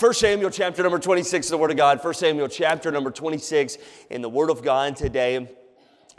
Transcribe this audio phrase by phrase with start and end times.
[0.00, 2.02] 1 Samuel chapter number 26 the Word of God.
[2.02, 3.76] 1 Samuel chapter number 26
[4.08, 5.46] in the Word of God today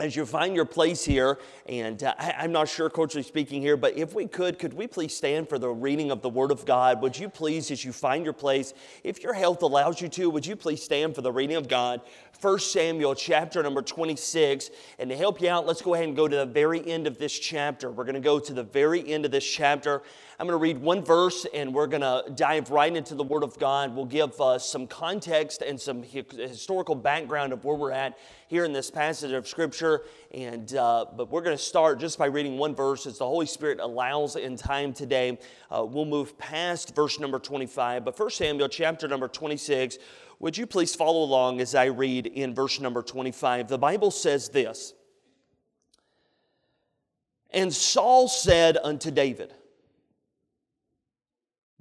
[0.02, 3.76] as you find your place here, and uh, I, am not sure, culturally speaking, here,
[3.76, 6.64] but if we could, could we please stand for the reading of the Word of
[6.66, 7.00] God?
[7.02, 8.74] Would you please, as you find your place,
[9.04, 12.00] if your health allows you to, would you please stand for the reading of God?
[12.40, 14.70] 1 Samuel chapter number 26.
[14.98, 17.18] And to help you out, let's go ahead and go to the very end of
[17.18, 17.90] this chapter.
[17.90, 20.02] We're going to go to the very end of this chapter.
[20.42, 23.44] I'm going to read one verse and we're going to dive right into the Word
[23.44, 23.94] of God.
[23.94, 28.72] We'll give uh, some context and some historical background of where we're at here in
[28.72, 30.02] this passage of Scripture.
[30.34, 33.46] And uh, but we're going to start just by reading one verse as the Holy
[33.46, 35.38] Spirit allows in time today.
[35.70, 38.04] Uh, we'll move past verse number 25.
[38.04, 39.98] But 1 Samuel chapter number 26.
[40.40, 43.68] Would you please follow along as I read in verse number 25?
[43.68, 44.92] The Bible says this
[47.52, 49.54] And Saul said unto David,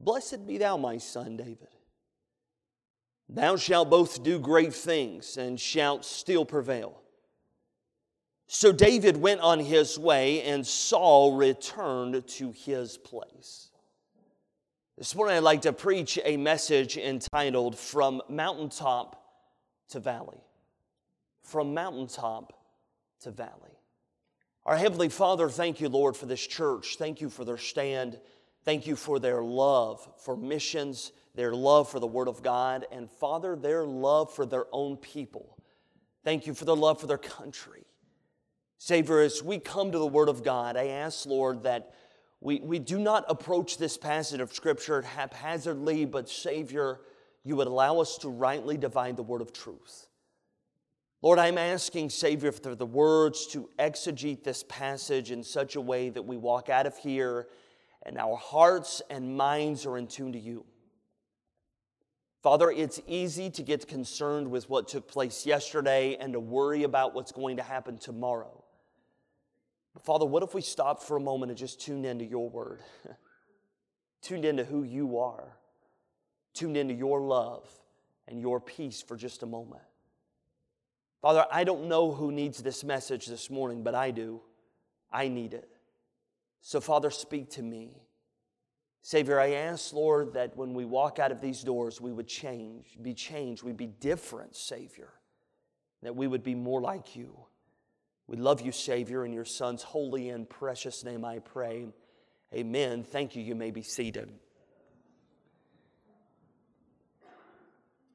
[0.03, 1.67] Blessed be thou, my son David.
[3.29, 7.01] Thou shalt both do great things and shalt still prevail.
[8.47, 13.69] So David went on his way, and Saul returned to his place.
[14.97, 19.23] This morning, I'd like to preach a message entitled From Mountaintop
[19.89, 20.43] to Valley.
[21.43, 22.51] From Mountaintop
[23.21, 23.77] to Valley.
[24.65, 26.97] Our Heavenly Father, thank you, Lord, for this church.
[26.97, 28.19] Thank you for their stand.
[28.63, 33.09] Thank you for their love for missions, their love for the Word of God, and
[33.09, 35.57] Father, their love for their own people.
[36.23, 37.85] Thank you for their love for their country.
[38.77, 41.93] Savior, as we come to the Word of God, I ask, Lord, that
[42.39, 46.99] we, we do not approach this passage of Scripture haphazardly, but Savior,
[47.43, 50.07] you would allow us to rightly divide the word of truth.
[51.21, 56.09] Lord, I'm asking, Savior, for the words to exegete this passage in such a way
[56.09, 57.47] that we walk out of here
[58.03, 60.65] and our hearts and minds are in tune to you.
[62.41, 67.13] Father, it's easy to get concerned with what took place yesterday and to worry about
[67.13, 68.63] what's going to happen tomorrow.
[69.93, 72.79] But Father, what if we stopped for a moment and just tuned into your word?
[74.21, 75.57] tuned into who you are,
[76.53, 77.67] tuned into your love
[78.27, 79.81] and your peace for just a moment.
[81.21, 84.41] Father, I don't know who needs this message this morning, but I do.
[85.11, 85.69] I need it.
[86.61, 88.01] So, Father, speak to me.
[89.01, 92.97] Savior, I ask, Lord, that when we walk out of these doors, we would change,
[93.01, 95.09] be changed, we'd be different, Savior,
[96.03, 97.35] that we would be more like you.
[98.27, 101.87] We love you, Savior, in your Son's holy and precious name I pray.
[102.53, 103.03] Amen.
[103.03, 103.41] Thank you.
[103.41, 104.31] You may be seated.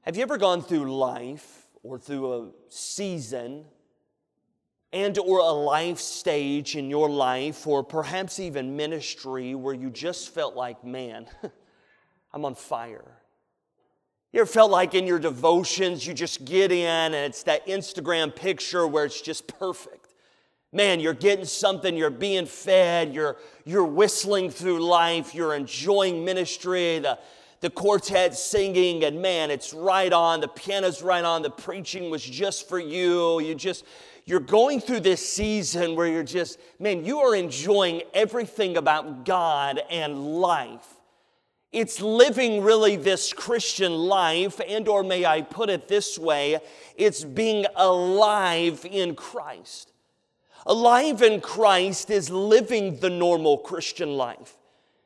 [0.02, 3.64] Have you ever gone through life or through a season
[4.92, 10.32] and or a life stage in your life or perhaps even ministry where you just
[10.32, 11.26] felt like, man,
[12.32, 13.18] I'm on fire.
[14.32, 18.34] You ever felt like in your devotions you just get in and it's that Instagram
[18.34, 20.14] picture where it's just perfect?
[20.72, 26.98] Man, you're getting something, you're being fed, you're, you're whistling through life, you're enjoying ministry,
[26.98, 27.18] the,
[27.60, 32.22] the quartet singing, and man, it's right on, the piano's right on, the preaching was
[32.22, 33.40] just for you.
[33.40, 33.84] You just,
[34.26, 39.80] you're going through this season where you're just, man, you are enjoying everything about God
[39.88, 40.84] and life.
[41.70, 46.58] It's living really this Christian life, and or may I put it this way,
[46.96, 49.92] it's being alive in Christ.
[50.66, 54.56] Alive in Christ is living the normal Christian life.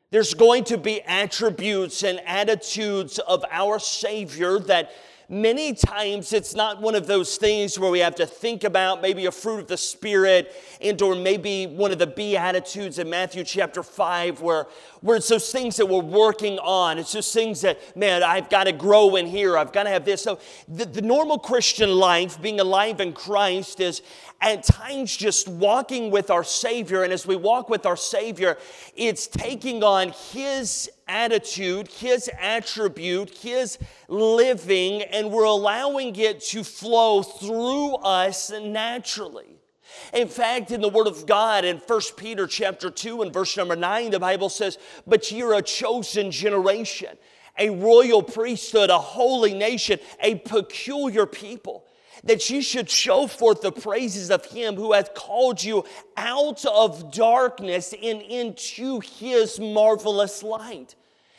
[0.09, 4.91] There's going to be attributes and attitudes of our Savior that
[5.31, 9.25] many times it's not one of those things where we have to think about maybe
[9.27, 13.81] a fruit of the spirit and or maybe one of the beatitudes in matthew chapter
[13.81, 14.67] 5 where,
[14.99, 16.97] where it's those things that we're working on.
[16.99, 19.57] It's just things that man i've got to grow in here.
[19.57, 20.21] I've got to have this.
[20.21, 20.37] So
[20.67, 24.01] the, the normal christian life being alive in christ is
[24.41, 27.03] at times just walking with our Savior.
[27.03, 28.57] And as we walk with our Savior,
[28.95, 33.77] it's taking on His attitude, His attribute, His
[34.07, 39.57] living, and we're allowing it to flow through us naturally.
[40.13, 43.75] In fact, in the Word of God, in 1 Peter chapter 2 and verse number
[43.75, 47.17] 9, the Bible says, But you're a chosen generation,
[47.57, 51.85] a royal priesthood, a holy nation, a peculiar people
[52.23, 55.83] that you should show forth the praises of him who hath called you
[56.15, 60.95] out of darkness and into his marvelous light.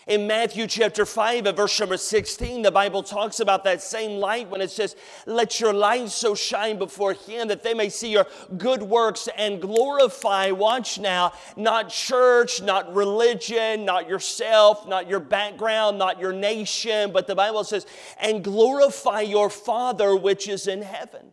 [0.09, 4.51] In Matthew chapter 5 and verse number 16, the Bible talks about that same light
[4.51, 4.97] when it says,
[5.27, 8.27] Let your light so shine before him that they may see your
[8.59, 15.99] good works and glorify, watch now, not church, not religion, not yourself, not your background,
[15.99, 17.87] not your nation, but the Bible says,
[18.21, 21.33] and glorify your Father which is in heaven.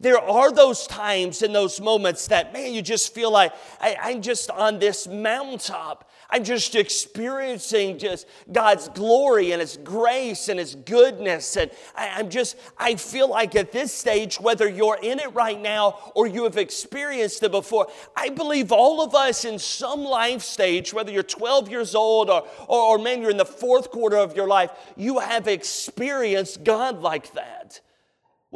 [0.00, 4.22] There are those times and those moments that, man, you just feel like I, am
[4.22, 10.74] just on this mountaintop I'm just experiencing just God's glory and His grace and His
[10.74, 11.56] goodness.
[11.56, 15.58] And I, am just, I feel like at this stage, whether you're in it right
[15.58, 20.42] now or you have experienced it before, I believe all of us in some life
[20.42, 24.18] stage, whether you're 12 years old or, or, or man, you're in the fourth quarter
[24.18, 27.80] of your life, you have experienced God like that.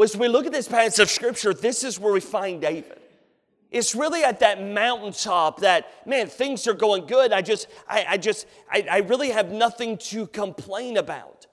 [0.00, 3.01] As we look at this passage of Scripture, this is where we find David.
[3.72, 7.32] It's really at that mountaintop that, man, things are going good.
[7.32, 11.46] I just, I, I just, I, I really have nothing to complain about.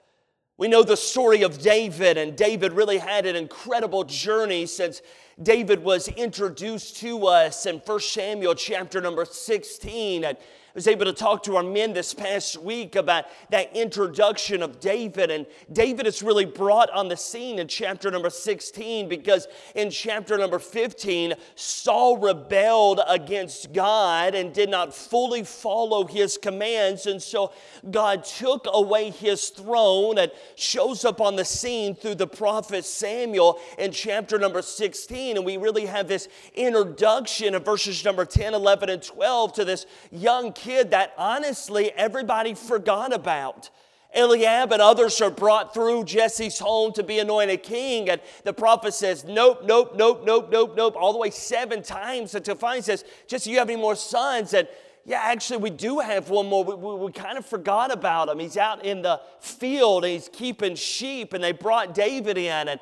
[0.58, 5.00] We know the story of David, and David really had an incredible journey since
[5.42, 10.24] David was introduced to us in 1 Samuel chapter number 16.
[10.24, 10.36] And
[10.74, 15.30] was able to talk to our men this past week about that introduction of David.
[15.30, 20.38] And David is really brought on the scene in chapter number 16 because in chapter
[20.38, 27.06] number 15, Saul rebelled against God and did not fully follow his commands.
[27.06, 27.52] And so
[27.90, 33.58] God took away his throne and shows up on the scene through the prophet Samuel
[33.78, 35.36] in chapter number 16.
[35.36, 39.86] And we really have this introduction of verses number 10, 11, and 12 to this
[40.10, 43.70] young kid that honestly everybody forgot about.
[44.14, 48.10] Eliab and others are brought through Jesse's home to be anointed king.
[48.10, 52.34] And the prophet says, Nope, nope, nope, nope, nope, nope, all the way seven times
[52.34, 54.52] until finally says, Jesse, you have any more sons?
[54.52, 54.66] And
[55.06, 56.64] yeah, actually, we do have one more.
[56.64, 58.38] We, we, we, kind of forgot about him.
[58.38, 62.68] He's out in the field he's keeping sheep, and they brought David in.
[62.68, 62.80] And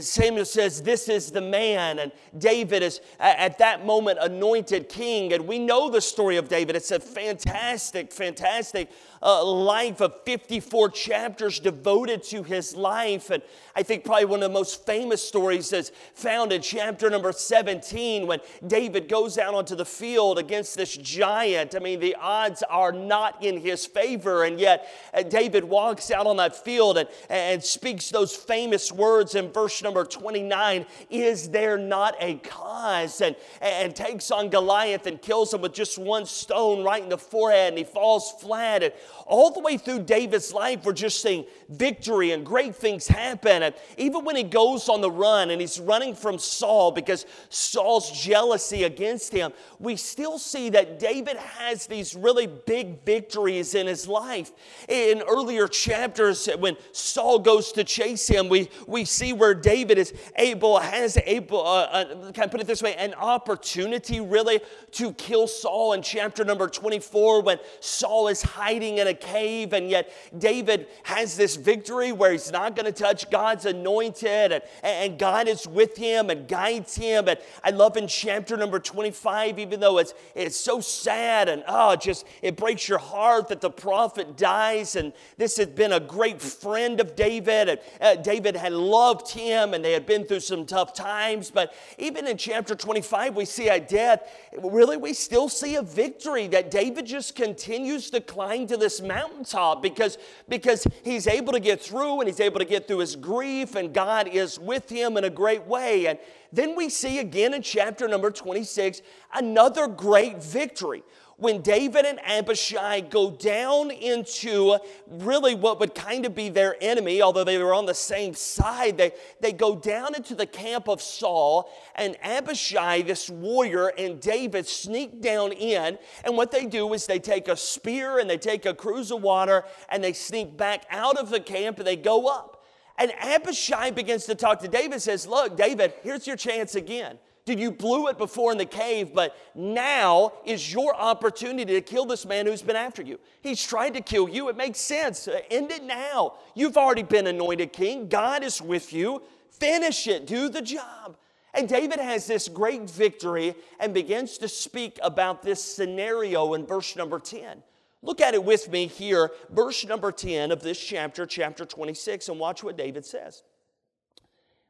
[0.00, 2.00] Samuel says, This is the man.
[2.00, 5.32] And David is at that moment anointed king.
[5.32, 6.74] And we know the story of David.
[6.74, 8.90] It's a fantastic, fantastic
[9.22, 13.30] uh, life of 54 chapters devoted to his life.
[13.30, 13.44] And
[13.76, 18.26] I think probably one of the most famous stories is found in chapter number 17
[18.26, 21.76] when David goes out onto the field against this giant.
[21.76, 24.42] I mean, the odds are not in his favor.
[24.42, 29.36] And yet, uh, David walks out on that field and, and speaks those famous words
[29.36, 33.20] in verse number 29 Is there not a cause?
[33.20, 37.18] And, and takes on Goliath and kills him with just one stone right in the
[37.18, 38.82] forehead, and he falls flat.
[38.82, 38.92] And
[39.26, 43.62] all the way through David's life, we're just seeing victory and great things happen.
[43.62, 48.10] And even when he goes on the run and he's running from Saul because Saul's
[48.10, 54.06] jealousy against him, we still see that David has these really big victories in his
[54.08, 54.52] life.
[54.88, 60.14] In earlier chapters, when Saul goes to chase him, we, we see where David is
[60.36, 64.60] able, has able, uh, uh, can I put it this way, an opportunity really
[64.92, 69.90] to kill Saul in chapter number 24 when Saul is hiding in a cave, and
[69.90, 75.18] yet David has this victory where he's not going to touch God's anointed, and, and
[75.18, 77.26] God is with him and guides him.
[77.26, 81.96] And I love in chapter number 25, even though it's, it's so sad and oh,
[81.96, 84.94] just it breaks your heart that the prophet dies.
[84.94, 89.55] And this had been a great friend of David, and uh, David had loved him,
[89.56, 91.50] and they had been through some tough times.
[91.50, 94.30] But even in chapter 25, we see a death.
[94.62, 99.82] Really, we still see a victory that David just continues to climb to this mountaintop
[99.82, 100.18] because,
[100.48, 103.92] because he's able to get through and he's able to get through his grief, and
[103.92, 106.06] God is with him in a great way.
[106.06, 106.18] And
[106.52, 109.02] then we see again in chapter number 26
[109.34, 111.02] another great victory
[111.38, 117.20] when David and Abishai go down into really what would kind of be their enemy,
[117.20, 121.02] although they were on the same side, they, they go down into the camp of
[121.02, 125.98] Saul, and Abishai, this warrior, and David sneak down in.
[126.24, 129.20] And what they do is they take a spear and they take a cruse of
[129.20, 132.64] water and they sneak back out of the camp and they go up.
[132.98, 137.18] And Abishai begins to talk to David, says, Look, David, here's your chance again.
[137.46, 142.04] Did you blew it before in the cave, but now is your opportunity to kill
[142.04, 143.20] this man who's been after you.
[143.40, 144.48] He's tried to kill you.
[144.48, 145.28] It makes sense.
[145.28, 146.34] Uh, end it now.
[146.56, 148.08] You've already been anointed king.
[148.08, 149.22] God is with you.
[149.52, 150.26] Finish it.
[150.26, 151.16] Do the job.
[151.54, 156.96] And David has this great victory and begins to speak about this scenario in verse
[156.96, 157.62] number 10.
[158.02, 162.40] Look at it with me here, verse number 10 of this chapter, chapter 26, and
[162.40, 163.44] watch what David says.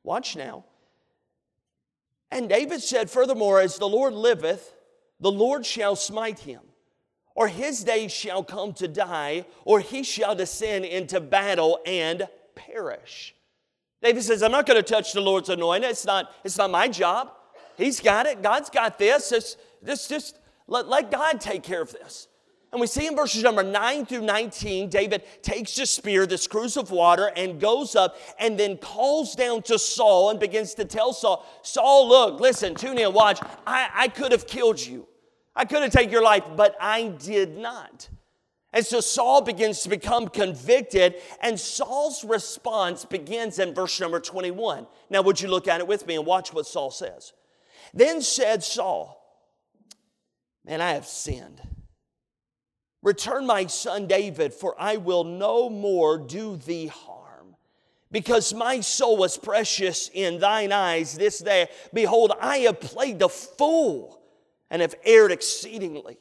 [0.04, 0.64] Watch now.
[2.30, 4.74] And David said, Furthermore, as the Lord liveth,
[5.20, 6.60] the Lord shall smite him.
[7.36, 13.34] or his days shall come to die, or he shall descend into battle and perish.
[14.02, 15.88] David says, I'm not going to touch the Lord's anointing.
[15.88, 17.30] It's not, it's not my job.
[17.76, 18.42] He's got it.
[18.42, 19.32] God's got this.
[19.32, 22.26] It's, just, just let, let God take care of this.
[22.76, 26.76] And we see in verses number 9 through 19, David takes the spear, this cruse
[26.76, 31.14] of water, and goes up and then calls down to Saul and begins to tell
[31.14, 33.40] Saul, Saul, look, listen, tune in, watch.
[33.66, 35.08] I, I could have killed you.
[35.54, 38.10] I could have taken your life, but I did not.
[38.74, 44.86] And so Saul begins to become convicted, and Saul's response begins in verse number 21.
[45.08, 47.32] Now, would you look at it with me and watch what Saul says?
[47.94, 49.18] Then said Saul,
[50.66, 51.62] Man, I have sinned.
[53.06, 57.54] Return my son David, for I will no more do thee harm.
[58.10, 61.68] Because my soul was precious in thine eyes this day.
[61.94, 64.20] Behold, I have played the fool
[64.70, 66.18] and have erred exceedingly.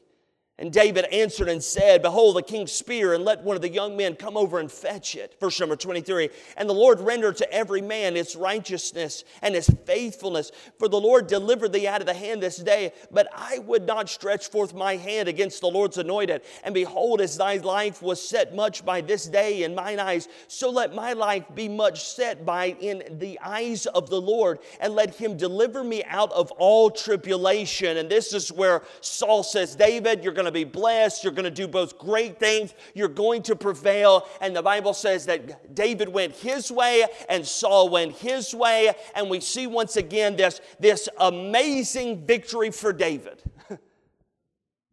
[0.57, 3.97] And David answered and said, Behold, the king's spear, and let one of the young
[3.97, 5.35] men come over and fetch it.
[5.37, 6.29] Verse number 23.
[6.55, 10.53] And the Lord rendered to every man its righteousness and his faithfulness.
[10.79, 12.93] For the Lord delivered thee out of the hand this day.
[13.11, 16.43] But I would not stretch forth my hand against the Lord's anointed.
[16.63, 20.69] And behold, as thy life was set much by this day in mine eyes, so
[20.69, 24.59] let my life be much set by in the eyes of the Lord.
[24.79, 27.97] And let him deliver me out of all tribulation.
[27.97, 31.23] And this is where Saul says, David, you're going going to be blessed.
[31.23, 32.73] You're going to do both great things.
[32.93, 34.27] You're going to prevail.
[34.39, 38.93] And the Bible says that David went his way and Saul went his way.
[39.15, 43.41] And we see once again this, this amazing victory for David.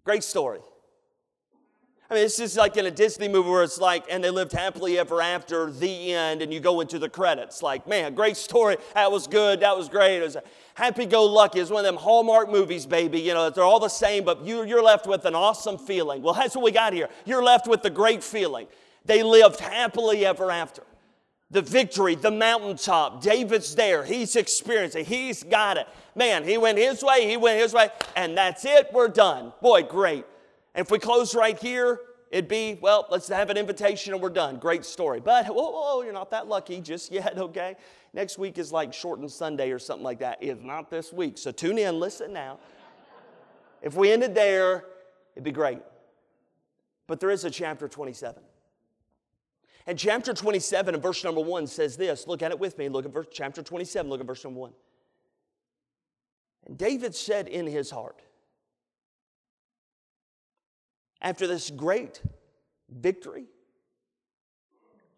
[0.05, 0.61] great story.
[2.11, 4.53] I mean, it's just like in a Disney movie where it's like, and they lived
[4.53, 7.63] happily ever after the end, and you go into the credits.
[7.63, 8.77] Like, man, great story.
[8.93, 9.61] That was good.
[9.61, 10.21] That was great.
[10.21, 10.37] Was
[10.75, 11.61] happy go lucky.
[11.61, 13.21] It's one of them Hallmark movies, baby.
[13.21, 16.23] You know, they're all the same, but you, you're left with an awesome feeling.
[16.23, 17.09] Well, that's what we got here.
[17.25, 18.67] You're left with the great feeling.
[19.05, 20.83] They lived happily ever after.
[21.51, 23.21] The victory, the mountaintop.
[23.21, 24.05] David's there.
[24.05, 25.07] He's experienced it.
[25.07, 25.87] He's got it.
[26.15, 28.89] Man, he went his way, he went his way, and that's it.
[28.93, 29.53] We're done.
[29.61, 30.25] Boy, great.
[30.75, 32.01] And if we close right here,
[32.33, 34.57] it'd be, well, let's have an invitation and we're done.
[34.57, 35.21] Great story.
[35.21, 37.77] But, whoa, whoa, you're not that lucky just yet, okay?
[38.15, 40.39] Next week is like shortened Sunday or something like that.
[40.41, 41.39] It's not this week.
[41.39, 42.59] So tune in, listen now.
[43.83, 44.87] If we ended there,
[45.35, 45.81] it'd be great.
[47.07, 48.43] But there is a chapter 27.
[49.87, 52.27] And chapter 27 and verse number 1 says this.
[52.27, 52.89] Look at it with me.
[52.89, 54.09] Look at verse, chapter 27.
[54.09, 54.73] Look at verse number 1.
[56.67, 58.23] And David said in his heart,
[61.23, 62.21] after this great
[62.91, 63.47] victory,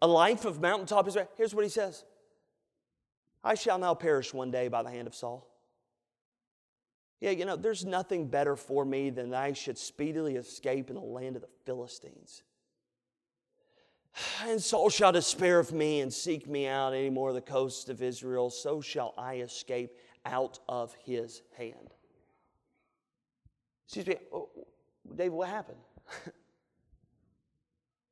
[0.01, 1.27] a life of mountaintop Israel.
[1.35, 2.05] Here's what he says
[3.43, 5.47] I shall now perish one day by the hand of Saul.
[7.19, 11.01] Yeah, you know, there's nothing better for me than I should speedily escape in the
[11.01, 12.43] land of the Philistines.
[14.45, 17.89] And Saul shall despair of me and seek me out any more of the coasts
[17.89, 19.91] of Israel, so shall I escape
[20.25, 21.93] out of his hand.
[23.85, 24.49] Excuse me, oh,
[25.15, 25.77] David, what happened?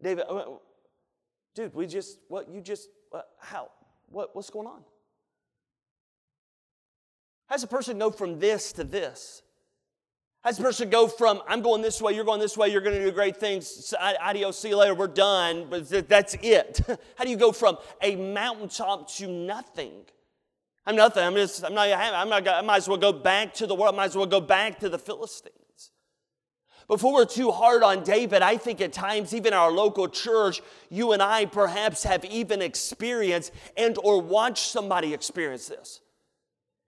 [0.02, 0.44] David, uh,
[1.56, 3.70] dude, we just, what, you just, uh, how?
[4.10, 4.82] What, what's going on?
[7.48, 9.42] How does a person go from this to this?
[10.42, 12.82] How does a person go from, I'm going this way, you're going this way, you're
[12.82, 16.82] going to do great things, adios, see you later, we're done, but that's it?
[17.16, 20.04] How do you go from a mountaintop to nothing?
[20.86, 21.24] I'm nothing.
[21.24, 23.94] I'm just, I'm not, I'm not, I might as well go back to the world.
[23.94, 25.56] I might as well go back to the Philistines.
[26.88, 31.14] Before we're too hard on David, I think at times, even our local church, you
[31.14, 36.02] and I perhaps have even experienced and or watched somebody experience this.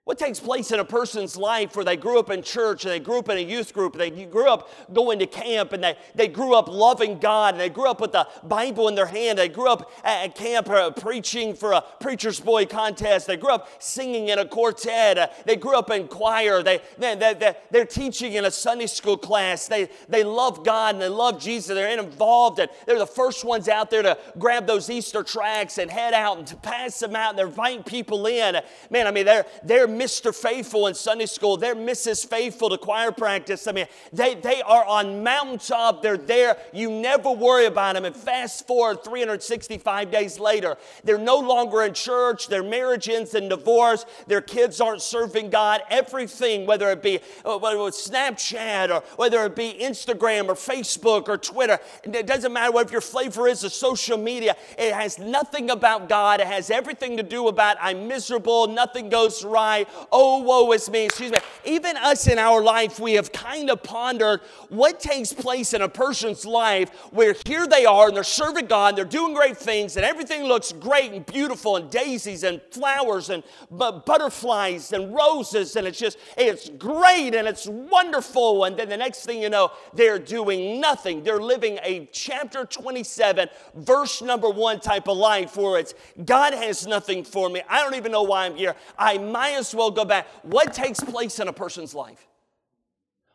[0.05, 2.99] What takes place in a person's life where they grew up in church and they
[2.99, 5.95] grew up in a youth group, and they grew up going to camp and they,
[6.13, 9.39] they grew up loving God and they grew up with the Bible in their hand,
[9.39, 13.67] they grew up at camp uh, preaching for a preacher's boy contest, they grew up
[13.81, 18.33] singing in a quartet, uh, they grew up in choir, they, they, they, they're teaching
[18.33, 22.59] in a Sunday school class, they, they love God and they love Jesus, they're involved
[22.59, 26.37] and they're the first ones out there to grab those Easter tracts and head out
[26.37, 28.61] and to pass them out and they're inviting people in.
[28.91, 30.33] Man, I mean, they're, they're Mr.
[30.33, 31.57] Faithful in Sunday school.
[31.57, 32.27] They're Mrs.
[32.27, 33.67] Faithful to choir practice.
[33.67, 36.01] I mean, they, they are on mountaintop.
[36.01, 36.57] They're there.
[36.73, 38.05] You never worry about them.
[38.05, 42.47] And fast forward 365 days later, they're no longer in church.
[42.47, 44.05] Their marriage ends in divorce.
[44.27, 45.81] Their kids aren't serving God.
[45.89, 50.55] Everything, whether it be uh, whether it was Snapchat or whether it be Instagram or
[50.55, 54.55] Facebook or Twitter, it doesn't matter what your flavor is of social media.
[54.77, 56.39] It has nothing about God.
[56.39, 58.67] It has everything to do about I'm miserable.
[58.67, 59.84] Nothing goes right.
[60.11, 61.37] Oh, woe is me, excuse me.
[61.65, 65.89] Even us in our life, we have kind of pondered what takes place in a
[65.89, 69.97] person's life where here they are and they're serving God, and they're doing great things,
[69.97, 75.87] and everything looks great and beautiful, and daisies and flowers and butterflies and roses, and
[75.87, 78.63] it's just, it's great and it's wonderful.
[78.63, 81.23] And then the next thing you know, they're doing nothing.
[81.23, 86.87] They're living a chapter 27, verse number one type of life where it's God has
[86.87, 87.61] nothing for me.
[87.69, 88.75] I don't even know why I'm here.
[88.97, 90.27] I might as well go back.
[90.43, 92.27] What takes place in a person's life?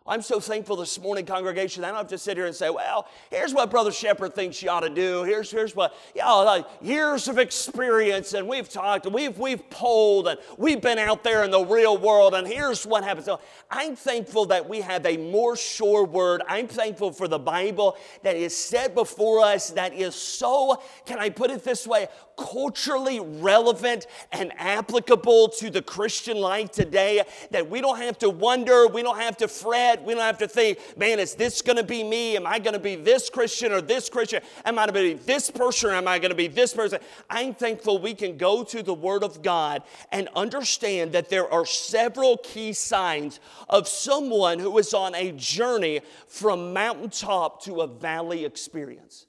[0.07, 1.85] I'm so thankful this morning, congregation.
[1.85, 4.71] I don't have to sit here and say, well, here's what Brother Shepherd thinks you
[4.71, 5.23] ought to do.
[5.25, 9.69] Here's, here's what, you know, like years of experience, and we've talked, and we've, we've
[9.71, 13.27] polled, and we've been out there in the real world, and here's what happens.
[13.27, 16.43] So I'm thankful that we have a more sure word.
[16.49, 21.29] I'm thankful for the Bible that is set before us that is so, can I
[21.29, 22.09] put it this way,
[22.41, 28.89] culturally relevant and applicable to the Christian life today that we don't have to wonder,
[28.89, 31.85] we don't have to fret, we don't have to think, man, is this going to
[31.85, 32.37] be me?
[32.37, 34.43] Am I going to be this Christian or this Christian?
[34.65, 36.99] Am I going to be this person or am I going to be this person?
[37.29, 41.67] I'm thankful we can go to the Word of God and understand that there are
[41.67, 48.45] several key signs of someone who is on a journey from mountaintop to a valley
[48.47, 49.27] experience.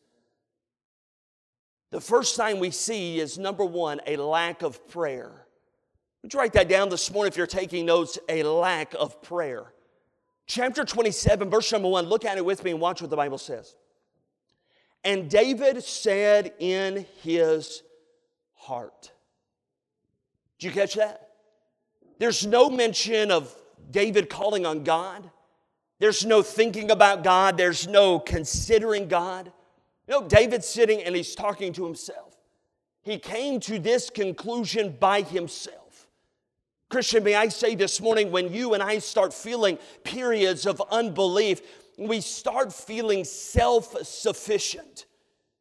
[1.91, 5.45] The first sign we see is number one, a lack of prayer.
[6.23, 8.17] Would you write that down this morning if you're taking notes?
[8.29, 9.73] A lack of prayer.
[10.47, 13.37] Chapter 27, verse number one, look at it with me and watch what the Bible
[13.37, 13.75] says.
[15.03, 17.83] And David said in his
[18.53, 19.11] heart.
[20.59, 21.29] Did you catch that?
[22.19, 23.53] There's no mention of
[23.89, 25.29] David calling on God.
[25.99, 27.57] There's no thinking about God.
[27.57, 29.51] There's no considering God.
[30.11, 32.35] Know, David's sitting and he's talking to himself.
[33.01, 36.09] He came to this conclusion by himself.
[36.89, 41.61] Christian, may I say this morning, when you and I start feeling periods of unbelief,
[41.97, 45.05] we start feeling self sufficient.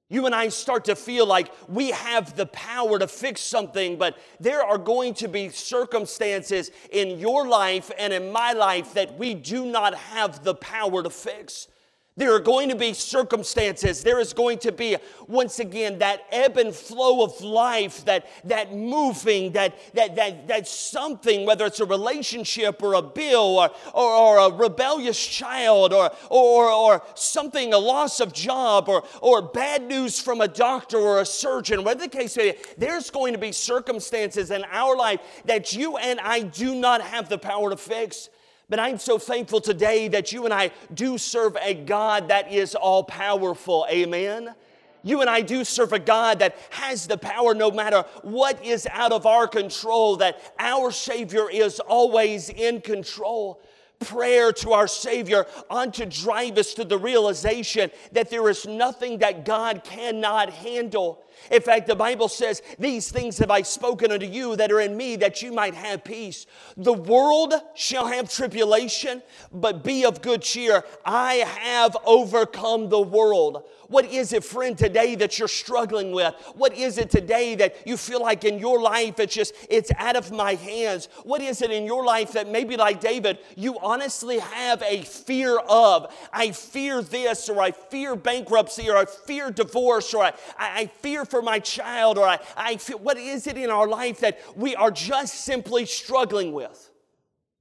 [0.09, 4.19] You and I start to feel like we have the power to fix something, but
[4.40, 9.33] there are going to be circumstances in your life and in my life that we
[9.35, 11.69] do not have the power to fix.
[12.16, 14.02] There are going to be circumstances.
[14.02, 14.96] There is going to be,
[15.28, 20.66] once again, that ebb and flow of life, that, that moving, that, that, that, that
[20.66, 26.10] something, whether it's a relationship or a bill or, or, or a rebellious child or,
[26.28, 31.20] or, or something, a loss of job or, or bad news from a doctor or
[31.20, 35.20] a surgeon, whatever the case may be, there's going to be circumstances in our life
[35.44, 38.28] that you and I do not have the power to fix.
[38.71, 42.76] But I'm so thankful today that you and I do serve a God that is
[42.76, 43.85] all powerful.
[43.91, 44.54] Amen.
[45.02, 48.87] You and I do serve a God that has the power no matter what is
[48.93, 53.61] out of our control, that our Savior is always in control
[53.99, 59.19] prayer to our Savior on to drive us to the realization that there is nothing
[59.19, 61.23] that God cannot handle.
[61.50, 64.96] In fact, the Bible says, These things have I spoken unto you that are in
[64.96, 66.46] me, that you might have peace.
[66.76, 69.22] The world shall have tribulation,
[69.52, 70.84] but be of good cheer.
[71.04, 73.64] I have overcome the world.
[73.90, 76.32] What is it, friend, today that you're struggling with?
[76.54, 80.14] What is it today that you feel like in your life it's just, it's out
[80.14, 81.08] of my hands?
[81.24, 85.58] What is it in your life that maybe like David, you honestly have a fear
[85.58, 86.14] of?
[86.32, 91.24] I fear this, or I fear bankruptcy, or I fear divorce, or I, I fear
[91.30, 94.75] for my child, or I, I feel, what is it in our life that we
[94.75, 96.90] are just simply struggling with?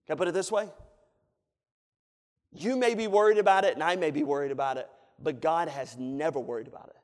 [0.07, 0.69] Can I put it this way?
[2.51, 4.89] You may be worried about it, and I may be worried about it,
[5.21, 6.95] but God has never worried about it.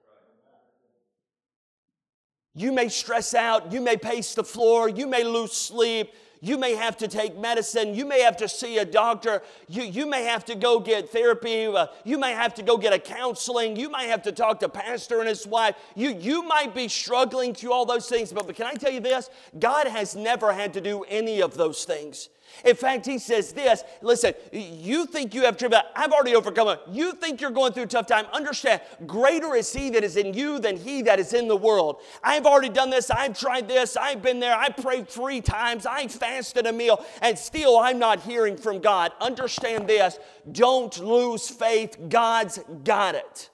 [2.57, 6.75] You may stress out, you may pace the floor, you may lose sleep, you may
[6.75, 7.95] have to take medicine.
[7.95, 9.41] You may have to see a doctor.
[9.67, 11.65] You, you may have to go get therapy.
[11.65, 13.75] Uh, you may have to go get a counseling.
[13.75, 15.75] You might have to talk to pastor and his wife.
[15.95, 18.31] You, you might be struggling through all those things.
[18.31, 19.29] But, but can I tell you this?
[19.57, 22.29] God has never had to do any of those things.
[22.63, 25.89] In fact, he says this listen, you think you have tribulation.
[25.95, 26.79] I've already overcome it.
[26.91, 28.25] You think you're going through a tough time.
[28.33, 32.01] Understand, greater is he that is in you than he that is in the world.
[32.23, 33.09] I've already done this.
[33.09, 33.97] I've tried this.
[33.97, 34.55] I've been there.
[34.55, 35.85] I prayed three times.
[35.85, 39.11] I fasted a meal, and still I'm not hearing from God.
[39.19, 40.17] Understand this.
[40.51, 41.97] Don't lose faith.
[42.09, 43.49] God's got it.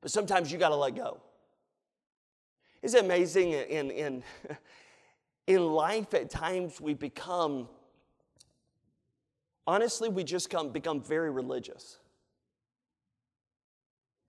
[0.00, 1.20] But sometimes you got to let go.
[2.82, 4.22] Isn't it amazing in, in
[5.50, 7.68] in life, at times, we become,
[9.66, 11.98] honestly, we just come, become very religious.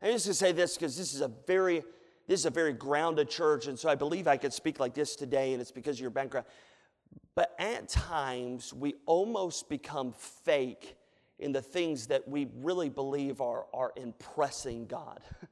[0.02, 1.84] I'm just gonna say this because this is a very,
[2.28, 5.16] this is a very grounded church, and so I believe I could speak like this
[5.16, 6.48] today, and it's because of your background.
[7.36, 10.96] But at times, we almost become fake
[11.38, 15.20] in the things that we really believe are, are impressing God.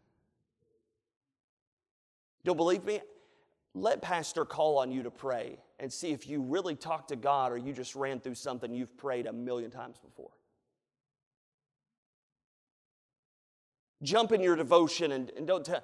[2.43, 3.01] Don't believe me?
[3.75, 7.51] Let Pastor call on you to pray and see if you really talked to God
[7.51, 10.31] or you just ran through something you've prayed a million times before.
[14.01, 15.83] Jump in your devotion and, and don't tell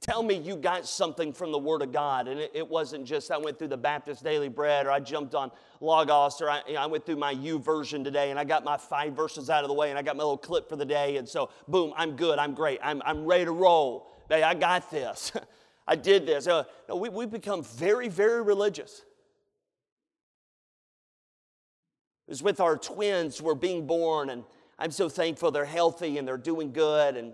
[0.00, 2.28] tell me you got something from the Word of God.
[2.28, 5.34] And it, it, wasn't just I went through the Baptist Daily Bread or I jumped
[5.34, 8.64] on Logos or I, you know, I went through my YouVersion today and I got
[8.64, 10.84] my five verses out of the way and I got my little clip for the
[10.84, 11.16] day.
[11.16, 12.38] And so, boom, I'm good.
[12.38, 12.80] I'm great.
[12.82, 14.10] I'm, I'm ready to roll.
[14.28, 15.32] Hey, I got this.
[15.88, 16.46] I did this.
[16.46, 19.02] Uh, no, we, we become very, very religious.
[22.26, 24.44] It was with our twins who are being born, and
[24.78, 27.16] I'm so thankful they're healthy and they're doing good.
[27.16, 27.32] And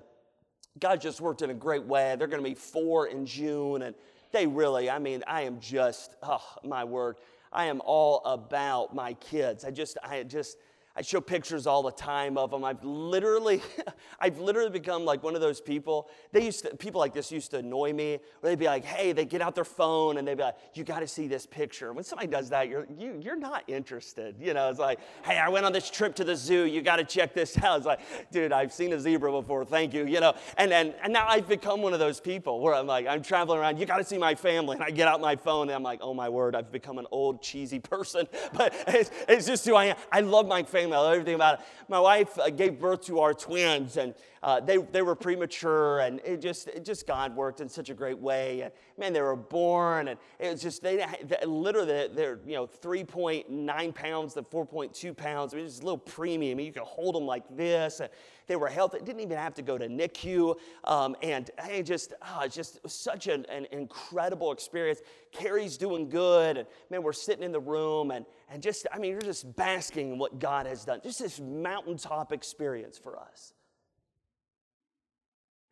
[0.79, 2.15] God just worked in a great way.
[2.17, 3.95] They're going to be four in June, and
[4.31, 7.17] they really, I mean, I am just, oh, my word,
[7.53, 9.65] I am all about my kids.
[9.65, 10.59] I just, I just,
[10.97, 12.65] I show pictures all the time of them.
[12.65, 13.61] I've literally,
[14.21, 16.09] I've literally become like one of those people.
[16.31, 18.21] They used to, people like this used to annoy me.
[18.41, 20.85] Where they'd be like, "Hey," they get out their phone and they'd be like, "You
[20.85, 24.37] got to see this picture." When somebody does that, you're you, you're not interested.
[24.41, 26.65] You know, it's like, "Hey, I went on this trip to the zoo.
[26.65, 29.65] You got to check this out." It's like, dude, I've seen a zebra before.
[29.65, 30.07] Thank you.
[30.07, 33.09] You know, and and and now I've become one of those people where I'm like,
[33.09, 33.81] I'm traveling around.
[33.81, 35.99] You got to see my family, and I get out my phone and I'm like,
[36.03, 39.87] "Oh my word, I've become an old cheesy person." But it's, it's just who I
[39.87, 39.97] am.
[40.13, 40.84] I love my family.
[40.93, 41.67] I love everything about it.
[41.89, 46.21] My wife uh, gave birth to our twins, and uh, they, they were premature, and
[46.25, 48.61] it just, it just God worked in such a great way.
[48.61, 52.67] And man, they were born, and it was just, they, they literally, they're, you know,
[52.67, 55.55] 3.9 pounds to 4.2 pounds.
[55.55, 56.57] I mean, just a little premium.
[56.57, 58.01] I mean, you could hold them like this.
[58.01, 58.11] And
[58.47, 58.99] they were healthy.
[58.99, 60.57] Didn't even have to go to NICU.
[60.85, 65.01] Um, and hey, just, oh, just such an, an incredible experience.
[65.33, 66.59] Carrie's doing good.
[66.59, 70.13] And man, we're sitting in the room, and, and just, I mean, you're just basking
[70.13, 71.01] in what God has done.
[71.03, 73.55] Just this mountaintop experience for us.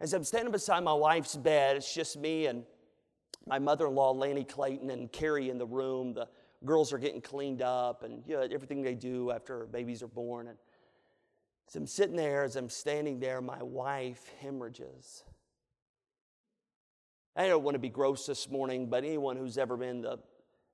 [0.01, 2.65] As I'm standing beside my wife's bed, it's just me and
[3.47, 6.15] my mother in law, Lanny Clayton, and Carrie in the room.
[6.15, 6.29] The
[6.65, 10.49] girls are getting cleaned up and you know, everything they do after babies are born.
[10.49, 10.59] And
[11.73, 15.25] as I'm sitting there, as I'm standing there, my wife hemorrhages.
[17.35, 20.19] I don't want to be gross this morning, but anyone who's ever been in the,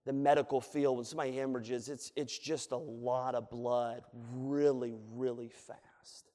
[0.06, 4.02] the medical field, when somebody hemorrhages, it's, it's just a lot of blood
[4.34, 6.32] really, really fast.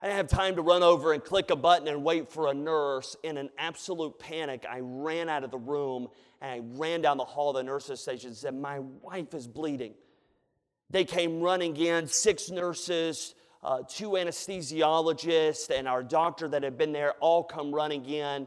[0.00, 2.54] I didn't have time to run over and click a button and wait for a
[2.54, 3.14] nurse.
[3.22, 6.08] In an absolute panic, I ran out of the room
[6.40, 9.46] and I ran down the hall of the nurse's station and said, My wife is
[9.46, 9.94] bleeding.
[10.92, 16.92] They came running in, six nurses, uh, two anesthesiologists, and our doctor that had been
[16.92, 18.46] there all come running in.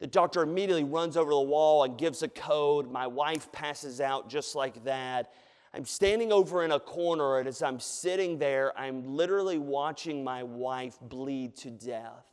[0.00, 2.90] The doctor immediately runs over the wall and gives a code.
[2.90, 5.32] My wife passes out just like that.
[5.72, 10.42] I'm standing over in a corner, and as I'm sitting there, I'm literally watching my
[10.42, 12.26] wife bleed to death.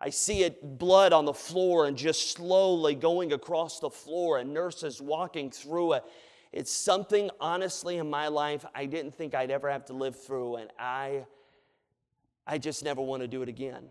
[0.00, 4.54] I see it blood on the floor and just slowly going across the floor, and
[4.54, 6.04] nurses walking through it.
[6.54, 10.54] It's something, honestly, in my life I didn't think I'd ever have to live through,
[10.54, 11.26] and I,
[12.46, 13.86] I just never want to do it again.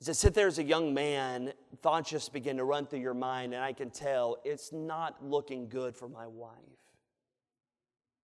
[0.00, 1.52] As I sit there as a young man,
[1.82, 5.68] thoughts just begin to run through your mind, and I can tell it's not looking
[5.68, 6.54] good for my wife.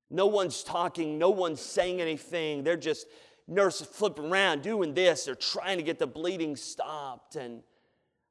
[0.09, 2.63] No one's talking, no one's saying anything.
[2.63, 3.09] They're just
[3.49, 5.25] nurses flipping around doing this.
[5.25, 7.35] They're trying to get the bleeding stopped.
[7.35, 7.63] And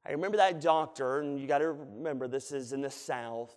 [0.06, 3.54] I remember that doctor, and you got to remember this is in the South.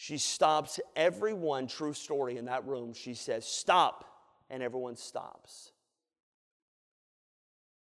[0.00, 2.92] She stops everyone, true story, in that room.
[2.92, 4.04] She says, Stop,
[4.48, 5.72] and everyone stops.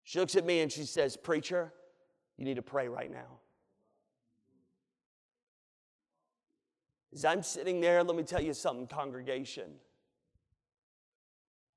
[0.01, 1.71] She looks at me and she says, Preacher,
[2.37, 3.37] you need to pray right now.
[7.13, 9.69] As I'm sitting there, let me tell you something, congregation.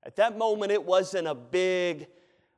[0.01, 2.07] At that moment, it wasn't a big,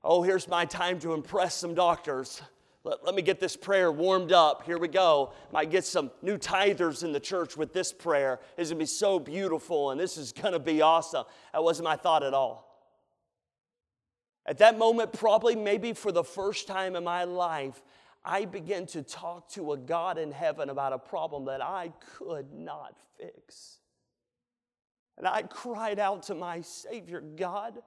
[0.05, 2.41] oh, here's my time to impress some doctors.
[2.87, 4.63] Let, let me get this prayer warmed up.
[4.63, 5.33] Here we go.
[5.51, 8.39] Might get some new tithers in the church with this prayer.
[8.57, 11.25] It's going to be so beautiful and this is going to be awesome.
[11.51, 12.65] That wasn't my thought at all.
[14.45, 17.83] At that moment, probably maybe for the first time in my life,
[18.23, 22.53] I began to talk to a God in heaven about a problem that I could
[22.53, 23.79] not fix.
[25.17, 27.79] And I cried out to my Savior, God,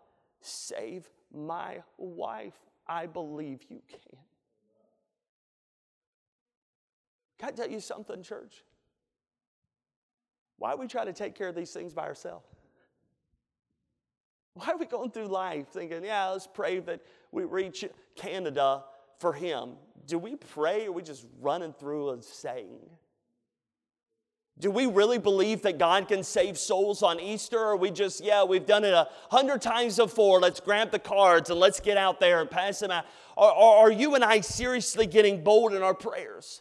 [0.42, 2.58] save my wife.
[2.86, 4.18] I believe you can.
[7.40, 8.62] Can I tell you something, church?
[10.58, 12.46] Why we try to take care of these things by ourselves?
[14.54, 17.00] Why are we going through life thinking, yeah, let's pray that
[17.32, 18.84] we reach Canada
[19.18, 19.70] for Him?
[20.06, 22.80] do we pray or we just running through and saying?
[24.58, 27.58] Do we really believe that God can save souls on Easter?
[27.58, 30.38] Or we just, yeah, we've done it a hundred times before.
[30.38, 33.06] Let's grab the cards and let's get out there and pass them out.
[33.36, 36.60] Or, or are you and I seriously getting bold in our prayers?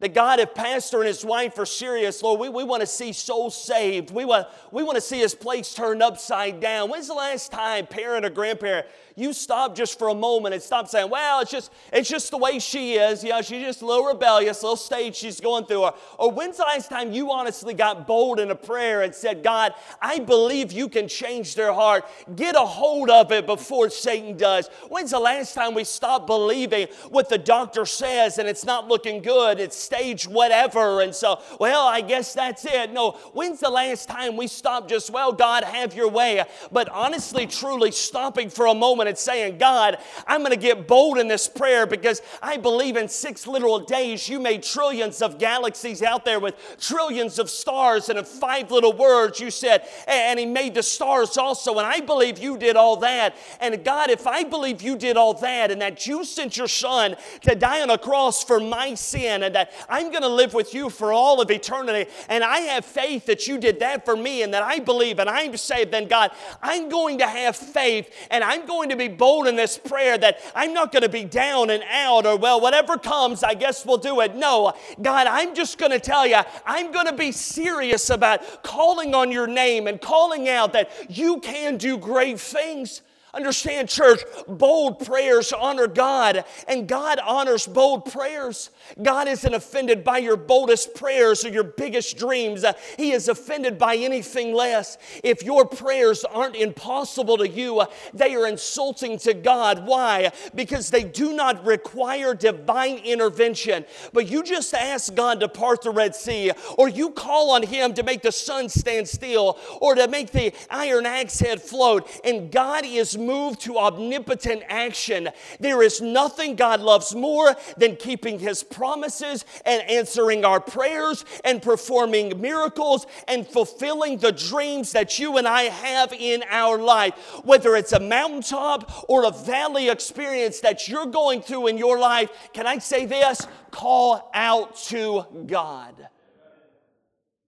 [0.00, 3.14] That God, if Pastor and his wife are serious, Lord, we, we want to see
[3.14, 4.10] souls saved.
[4.10, 6.90] We want, we want to see his place turned upside down.
[6.90, 8.86] When's the last time, parent or grandparent,
[9.18, 12.36] you stop just for a moment and stop saying, well, it's just, it's just the
[12.36, 13.24] way she is.
[13.24, 15.84] You know, she's just a little rebellious, a little stage she's going through.
[15.84, 19.42] Or, or when's the last time you honestly got bold in a prayer and said,
[19.42, 22.04] God, I believe you can change their heart.
[22.36, 24.68] Get a hold of it before Satan does.
[24.90, 29.22] When's the last time we stopped believing what the doctor says and it's not looking
[29.22, 29.60] good?
[29.60, 31.00] It's stage whatever.
[31.00, 32.92] And so, well, I guess that's it.
[32.92, 36.44] No, when's the last time we stopped just, well, God, have your way?
[36.70, 41.18] But honestly, truly stopping for a moment and saying, God, I'm going to get bold
[41.18, 46.02] in this prayer because I believe in six literal days you made trillions of galaxies
[46.02, 50.46] out there with trillions of stars, and in five little words you said, and He
[50.46, 51.78] made the stars also.
[51.78, 53.36] And I believe you did all that.
[53.60, 57.16] And God, if I believe you did all that and that you sent your Son
[57.42, 60.74] to die on a cross for my sin and that I'm going to live with
[60.74, 64.42] you for all of eternity, and I have faith that you did that for me
[64.42, 66.30] and that I believe and I'm saved, then God,
[66.62, 70.18] I'm going to have faith and I'm going to to be bold in this prayer
[70.18, 73.84] that I'm not going to be down and out or, well, whatever comes, I guess
[73.84, 74.34] we'll do it.
[74.34, 79.14] No, God, I'm just going to tell you, I'm going to be serious about calling
[79.14, 83.02] on your name and calling out that you can do great things.
[83.36, 88.70] Understand, church, bold prayers honor God, and God honors bold prayers.
[89.02, 92.64] God isn't offended by your boldest prayers or your biggest dreams.
[92.96, 94.96] He is offended by anything less.
[95.22, 99.86] If your prayers aren't impossible to you, they are insulting to God.
[99.86, 100.32] Why?
[100.54, 103.84] Because they do not require divine intervention.
[104.14, 107.92] But you just ask God to part the Red Sea, or you call on Him
[107.94, 112.50] to make the sun stand still, or to make the iron axe head float, and
[112.50, 115.28] God is moved to omnipotent action.
[115.60, 121.60] There is nothing God loves more than keeping His promises and answering our prayers and
[121.60, 127.14] performing miracles and fulfilling the dreams that you and I have in our life.
[127.44, 132.30] Whether it's a mountaintop or a valley experience that you're going through in your life,
[132.52, 133.46] can I say this?
[133.70, 136.08] Call out to God.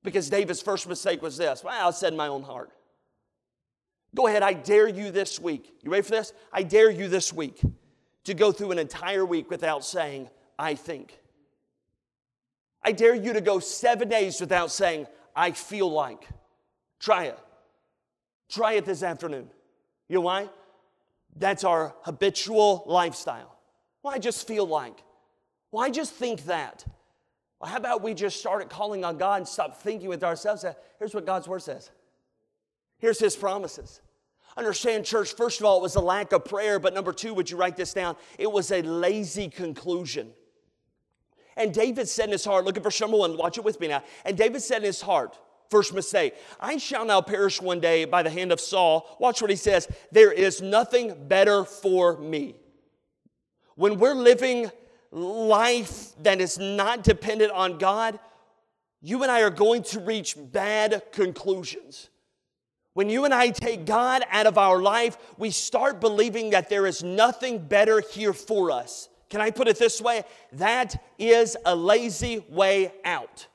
[0.03, 2.71] Because David's first mistake was this well, I said in my own heart.
[4.15, 5.75] Go ahead, I dare you this week.
[5.83, 6.33] You ready for this?
[6.53, 7.61] I dare you this week
[8.25, 11.19] to go through an entire week without saying, I think.
[12.83, 16.27] I dare you to go seven days without saying, I feel like.
[17.01, 17.39] Try it.
[18.49, 19.49] Try it this afternoon.
[20.09, 20.49] You know why?
[21.37, 23.57] That's our habitual lifestyle.
[24.03, 25.03] Well, I just feel like.
[25.71, 26.85] Well, I just think that.
[27.61, 30.65] Well, how about we just start calling on God and stop thinking with ourselves?
[30.99, 31.91] Here's what God's word says.
[32.99, 34.01] Here's his promises.
[34.57, 37.49] Understand, church, first of all, it was a lack of prayer, but number two, would
[37.49, 38.17] you write this down?
[38.39, 40.33] It was a lazy conclusion.
[41.57, 43.89] And David said in his heart, look at verse number one, watch it with me
[43.89, 44.03] now.
[44.25, 45.39] And David said in his heart,
[45.71, 49.17] first mistake, I shall now perish one day by the hand of Saul.
[49.21, 49.89] Watch what he says.
[50.11, 52.57] There is nothing better for me.
[53.77, 54.71] When we're living
[55.13, 58.19] life that is not dependent on God,
[59.01, 62.11] you and I are going to reach bad conclusions.
[62.99, 66.85] When you and I take God out of our life, we start believing that there
[66.85, 69.09] is nothing better here for us.
[69.31, 70.25] Can I put it this way?
[70.55, 73.47] That is a lazy way out.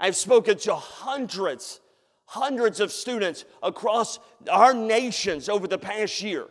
[0.00, 1.82] I've spoken to hundreds,
[2.24, 4.18] hundreds of students across
[4.50, 6.46] our nations over the past year.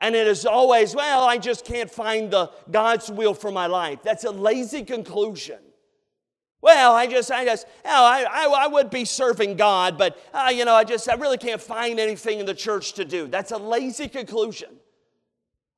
[0.00, 4.00] And it is always, well, I just can't find the God's will for my life.
[4.02, 5.60] That's a lazy conclusion.
[6.60, 10.50] Well, I just, I just, know, I, I, I would be serving God, but, uh,
[10.52, 13.28] you know, I just, I really can't find anything in the church to do.
[13.28, 14.70] That's a lazy conclusion.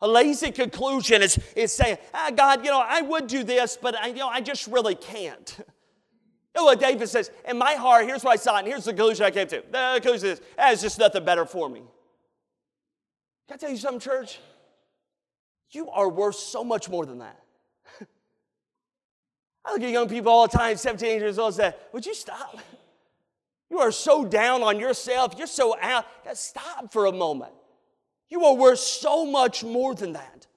[0.00, 3.94] A lazy conclusion is, is saying, ah, God, you know, I would do this, but,
[3.94, 5.54] I, you know, I just really can't.
[5.58, 7.30] You know what David says?
[7.46, 9.62] In my heart, here's what I saw, and here's the conclusion I came to.
[9.70, 11.82] The conclusion is, ah, there's just nothing better for me.
[13.46, 14.40] Can I tell you something, church?
[15.72, 17.39] You are worth so much more than that.
[19.70, 22.58] I look at young people all the time, 17 years old, say, Would you stop?
[23.70, 25.34] You are so down on yourself.
[25.38, 26.04] You're so out.
[26.34, 27.52] Stop for a moment.
[28.28, 30.48] You are worth so much more than that.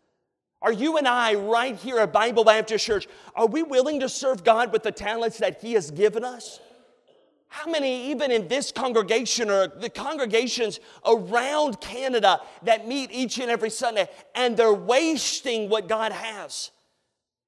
[0.63, 4.43] Are you and I, right here at Bible Baptist Church, are we willing to serve
[4.43, 6.59] God with the talents that He has given us?
[7.49, 13.51] How many, even in this congregation or the congregations around Canada, that meet each and
[13.51, 16.71] every Sunday and they're wasting what God has?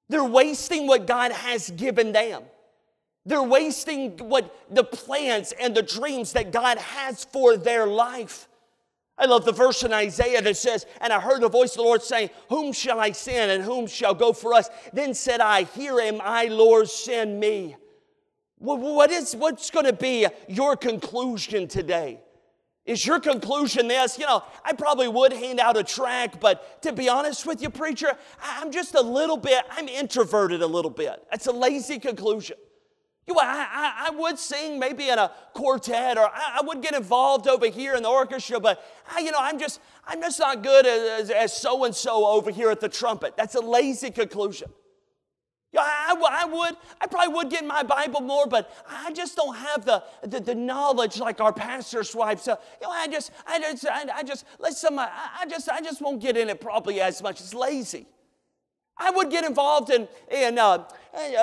[0.09, 2.43] They're wasting what God has given them.
[3.25, 8.47] They're wasting what the plans and the dreams that God has for their life.
[9.17, 11.83] I love the verse in Isaiah that says, And I heard the voice of the
[11.83, 14.69] Lord saying, Whom shall I send and whom shall go for us?
[14.93, 17.77] Then said I, Here am I, Lord, send me.
[18.57, 22.19] What is, what's going to be your conclusion today?
[22.85, 24.19] Is your conclusion this?
[24.19, 27.71] You know, I probably would hand out a track, but to be honest with you,
[27.71, 31.25] preacher, I'm just a little bit, I'm introverted a little bit.
[31.31, 32.57] That's a lazy conclusion.
[33.27, 36.83] You know, I, I, I, would sing maybe in a quartet, or I, I, would
[36.83, 40.39] get involved over here in the orchestra, but I, you know, I'm just, I'm just
[40.39, 43.35] not good as, as so and so over here at the trumpet.
[43.35, 44.69] That's a lazy conclusion.
[45.81, 49.85] I, I would, I probably would get my Bible more, but I just don't have
[49.85, 52.41] the, the, the knowledge like our pastor's wife.
[52.41, 55.09] So, you know, I just, I just, I, I just, let some, I,
[55.39, 57.39] I just, I just won't get in it probably as much.
[57.41, 58.07] It's lazy.
[58.97, 60.87] I would get involved in, in uh,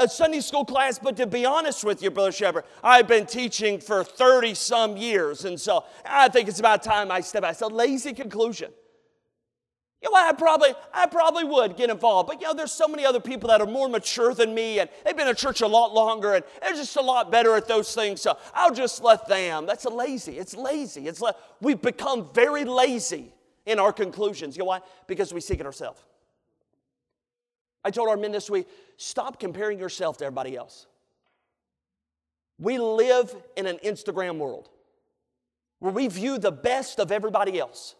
[0.01, 3.79] a Sunday school class, but to be honest with you, Brother Shepherd, I've been teaching
[3.79, 7.53] for 30 some years, and so I think it's about time I step out.
[7.53, 8.73] It's a lazy conclusion.
[10.03, 13.07] You know, I probably, I probably would get involved, but you know, there's so many
[13.07, 15.95] other people that are more mature than me, and they've been in church a lot
[15.95, 18.21] longer, and they're just a lot better at those things.
[18.21, 19.65] So I'll just let them.
[19.65, 20.39] That's a lazy.
[20.39, 21.07] It's lazy.
[21.07, 23.33] It's le- we've become very lazy
[23.65, 24.57] in our conclusions.
[24.57, 24.81] You know why?
[25.07, 26.03] Because we seek it ourselves.
[27.85, 30.87] I told our men this week stop comparing yourself to everybody else.
[32.59, 34.69] We live in an Instagram world
[35.79, 37.95] where we view the best of everybody else.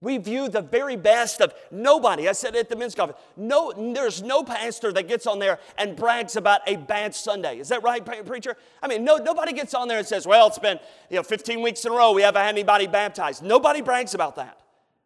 [0.00, 2.28] We view the very best of nobody.
[2.28, 5.96] I said at the men's conference, no, there's no pastor that gets on there and
[5.96, 7.58] brags about a bad Sunday.
[7.58, 8.56] Is that right, preacher?
[8.80, 10.78] I mean, no, nobody gets on there and says, well, it's been
[11.10, 13.42] you know, 15 weeks in a row, we haven't had anybody baptized.
[13.42, 14.60] Nobody brags about that.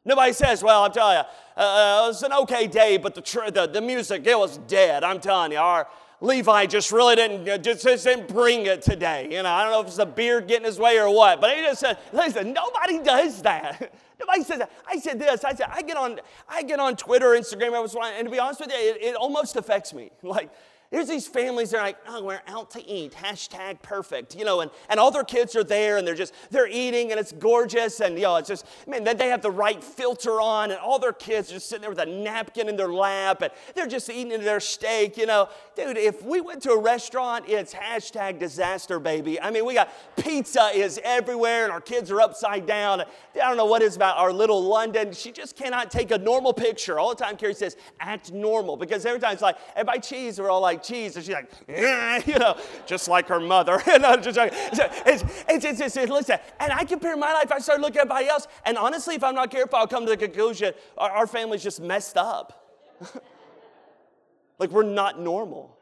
[0.05, 3.51] Nobody says, well, I'm telling you, uh, it was an okay day, but the, tr-
[3.51, 5.05] the, the music, it was dead.
[5.05, 5.89] I'm telling you, our
[6.23, 9.29] Levi just really didn't, just, just didn't bring it today.
[9.31, 11.57] You know, I don't know if it's the beard getting his way or what, but
[11.57, 13.93] he just said, listen, nobody does that.
[14.21, 14.71] Nobody says that.
[14.87, 15.43] I said this.
[15.43, 18.71] I said I get on, I get on Twitter, Instagram, and to be honest with
[18.71, 20.11] you, it, it almost affects me.
[20.23, 20.51] Like
[20.93, 24.61] there's these families that are like, oh, we're out to eat, hashtag perfect, you know,
[24.61, 28.01] and, and all their kids are there and they're just, they're eating and it's gorgeous
[28.01, 30.99] and, you know, it's just, man, then they have the right filter on and all
[30.99, 34.11] their kids are just sitting there with a napkin in their lap and they're just
[34.11, 35.49] eating their steak, you know.
[35.75, 39.41] Dude, if we went to a restaurant, it's hashtag disaster, baby.
[39.41, 43.01] I mean, we got pizza is everywhere and our kids are upside down.
[43.01, 45.15] I don't know what is about our little London.
[45.15, 46.99] She just cannot take a normal picture.
[46.99, 50.39] All the time, Carrie says, act normal because every time it's like, and by cheese,
[50.39, 51.17] we're all like, cheese.
[51.17, 53.83] And she's like, eh, you know, just like her mother.
[53.93, 57.59] And I'm just like, it's, it's, it's, it's, listen, and I compare my life, I
[57.59, 60.17] start looking at everybody else, and honestly, if I'm not careful, I'll come to the
[60.17, 62.71] conclusion our, our family's just messed up.
[64.59, 65.77] like we're not normal.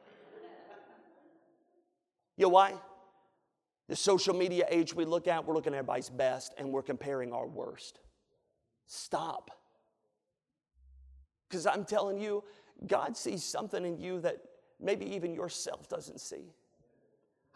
[2.37, 2.75] You know why?
[3.89, 7.33] The social media age we look at, we're looking at everybody's best and we're comparing
[7.33, 7.99] our worst.
[8.87, 9.51] Stop.
[11.49, 12.45] Because I'm telling you,
[12.87, 14.39] God sees something in you that
[14.81, 16.53] maybe even yourself doesn't see.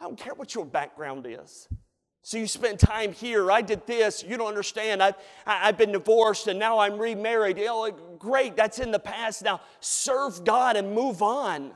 [0.01, 1.69] I don't care what your background is.
[2.23, 3.53] So you spent time here.
[3.53, 4.25] I did this.
[4.27, 5.03] You don't understand.
[5.03, 5.15] I've,
[5.47, 7.59] I've been divorced and now I'm remarried.
[7.59, 9.45] You know, great, that's in the past.
[9.45, 11.73] Now serve God and move on.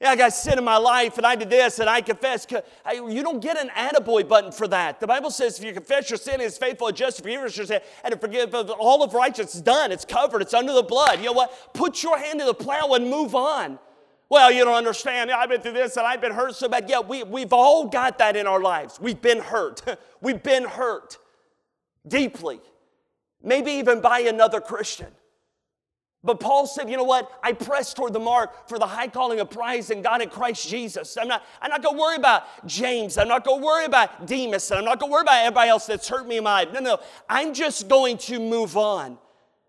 [0.00, 2.46] Yeah, I got sin in my life and I did this and I confess.
[2.94, 5.00] You don't get an attaboy button for that.
[5.00, 7.50] The Bible says if you confess your sin, it's faithful and just to forgive your
[7.50, 9.56] sin and to forgive all of righteousness.
[9.56, 9.92] It's done.
[9.92, 10.40] It's covered.
[10.40, 11.18] It's under the blood.
[11.18, 11.74] You know what?
[11.74, 13.78] Put your hand to the plow and move on.
[14.30, 15.30] Well, you don't understand.
[15.30, 16.88] I've been through this and I've been hurt so bad.
[16.88, 19.00] Yeah, we, we've all got that in our lives.
[19.00, 19.82] We've been hurt.
[20.20, 21.18] we've been hurt
[22.06, 22.60] deeply,
[23.42, 25.08] maybe even by another Christian.
[26.24, 27.30] But Paul said, you know what?
[27.42, 30.68] I press toward the mark for the high calling of prize in God in Christ
[30.68, 31.16] Jesus.
[31.16, 33.16] I'm not, I'm not going to worry about James.
[33.16, 34.70] I'm not going to worry about Demas.
[34.72, 36.74] I'm not going to worry about everybody else that's hurt me in my life.
[36.74, 36.98] No, no.
[37.28, 39.16] I'm just going to move on.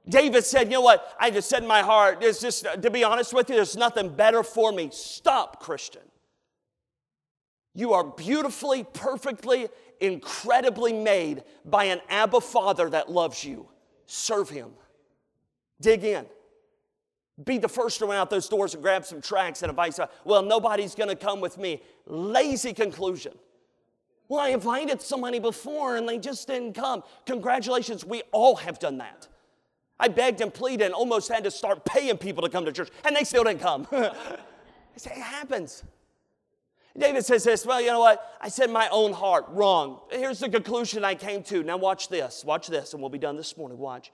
[0.09, 1.15] David said, You know what?
[1.19, 4.09] I just said in my heart, there's just, to be honest with you, there's nothing
[4.09, 4.89] better for me.
[4.91, 6.01] Stop, Christian.
[7.75, 9.69] You are beautifully, perfectly,
[10.01, 13.69] incredibly made by an Abba Father that loves you.
[14.05, 14.71] Serve Him.
[15.79, 16.25] Dig in.
[17.45, 19.97] Be the first to run out those doors and grab some tracks and advice.
[20.25, 21.81] Well, nobody's going to come with me.
[22.05, 23.33] Lazy conclusion.
[24.27, 27.03] Well, I invited somebody before and they just didn't come.
[27.25, 29.28] Congratulations, we all have done that.
[29.99, 32.89] I begged and pleaded and almost had to start paying people to come to church,
[33.03, 33.87] and they still didn't come.
[34.95, 35.83] It happens.
[36.97, 38.37] David says this, well, you know what?
[38.41, 40.01] I said my own heart, wrong.
[40.11, 41.63] Here's the conclusion I came to.
[41.63, 42.43] Now, watch this.
[42.43, 43.77] Watch this, and we'll be done this morning.
[43.77, 44.11] Watch.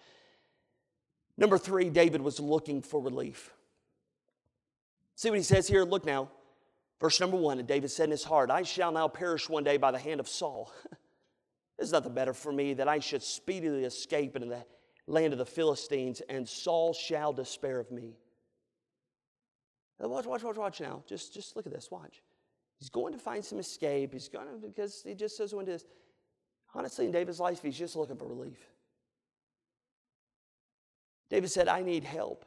[1.37, 3.51] Number three, David was looking for relief.
[5.15, 5.83] See what he says here?
[5.83, 6.29] Look now.
[6.99, 9.77] Verse number one, and David said in his heart, I shall now perish one day
[9.77, 10.71] by the hand of Saul.
[11.77, 14.65] There's nothing better for me that I should speedily escape into the
[15.07, 18.17] land of the Philistines, and Saul shall despair of me.
[19.99, 21.03] Now watch, watch, watch, watch now.
[21.07, 21.89] Just, just look at this.
[21.91, 22.21] Watch.
[22.79, 24.13] He's going to find some escape.
[24.13, 25.85] He's going to, because he just says when this.
[26.73, 28.59] Honestly, in David's life, he's just looking for relief.
[31.29, 32.45] David said, I need help.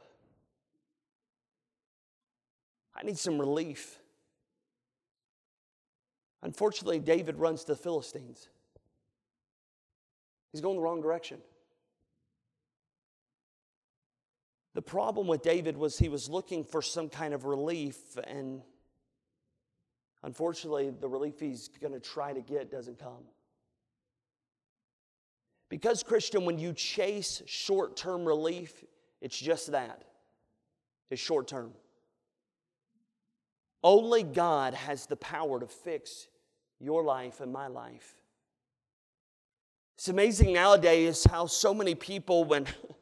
[2.95, 3.97] I need some relief.
[6.43, 8.49] Unfortunately, David runs to the Philistines.
[10.51, 11.39] He's going the wrong direction.
[14.79, 18.61] The problem with David was he was looking for some kind of relief, and
[20.23, 23.25] unfortunately, the relief he's going to try to get doesn't come.
[25.67, 28.85] Because, Christian, when you chase short term relief,
[29.19, 30.05] it's just that
[31.11, 31.73] it's short term.
[33.83, 36.29] Only God has the power to fix
[36.79, 38.15] your life and my life.
[39.97, 42.65] It's amazing nowadays how so many people, when,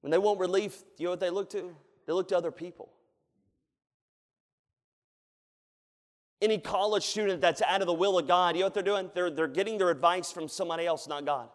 [0.00, 1.74] when they want relief, you know what they look to?
[2.06, 2.90] They look to other people.
[6.40, 9.10] Any college student that's out of the will of God, you know what they're doing?
[9.12, 11.48] They're, they're getting their advice from somebody else, not God.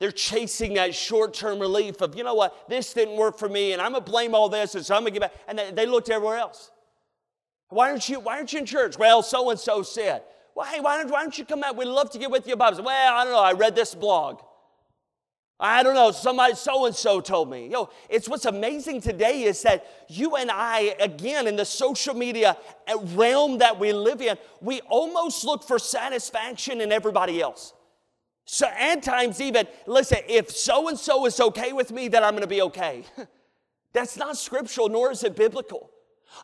[0.00, 3.72] They're chasing that short term relief of, you know what, this didn't work for me,
[3.72, 5.40] and I'm going to blame all this, and so I'm going to get back.
[5.48, 6.70] And they, they looked everywhere else.
[7.68, 8.98] Why aren't you, why aren't you in church?
[8.98, 10.22] Well, so and so said.
[10.54, 11.76] Well, hey, why don't, why don't you come out?
[11.76, 13.42] We'd love to get with you about Well, I don't know.
[13.42, 14.40] I read this blog.
[15.60, 17.68] I don't know, somebody so and so told me.
[17.68, 22.56] Yo, it's what's amazing today is that you and I, again, in the social media
[23.14, 27.74] realm that we live in, we almost look for satisfaction in everybody else.
[28.44, 32.34] So at times, even, listen, if so and so is okay with me, then I'm
[32.34, 33.04] gonna be okay.
[33.92, 35.90] That's not scriptural, nor is it biblical.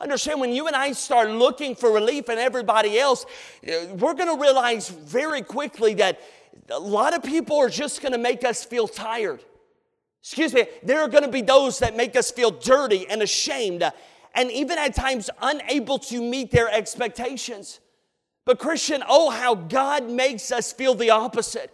[0.01, 3.25] Understand when you and I start looking for relief in everybody else,
[3.67, 6.21] uh, we're to realize very quickly that
[6.71, 9.43] a lot of people are just going to make us feel tired.
[10.23, 13.85] Excuse me, there are going to be those that make us feel dirty and ashamed
[14.35, 17.81] and even at times unable to meet their expectations.
[18.45, 21.71] But, Christian, oh, how God makes us feel the opposite.